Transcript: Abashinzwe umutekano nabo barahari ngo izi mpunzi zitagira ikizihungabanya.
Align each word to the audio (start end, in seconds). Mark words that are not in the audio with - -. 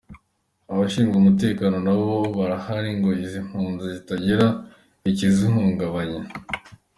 Abashinzwe 0.71 1.15
umutekano 1.19 1.77
nabo 1.85 2.15
barahari 2.37 2.89
ngo 2.97 3.09
izi 3.23 3.39
mpunzi 3.47 3.85
zitagira 3.95 4.45
ikizihungabanya. 5.09 6.23